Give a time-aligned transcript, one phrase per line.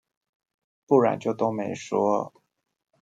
[0.87, 2.33] 不然就都沒說